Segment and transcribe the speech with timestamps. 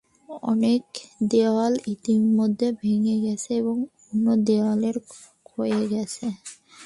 [0.43, 0.83] অনেক
[1.31, 4.81] দেয়াল ইতোমধ্যে ভেঙ্গে গেছে এবং অন্যান্য দেয়াল
[5.47, 6.25] ক্ষয়ে গেছে।